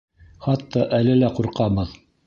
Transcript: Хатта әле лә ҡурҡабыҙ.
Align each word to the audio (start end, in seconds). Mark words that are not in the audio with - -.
Хатта 0.45 0.87
әле 1.03 1.15
лә 1.21 1.33
ҡурҡабыҙ. 1.41 1.99